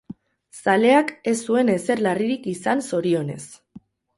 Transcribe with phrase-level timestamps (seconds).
[0.63, 3.41] Zaleak ez zuen ezer larririk izan zorionez.